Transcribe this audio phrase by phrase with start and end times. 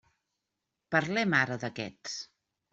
[0.95, 2.19] Parlem ara d'aquests.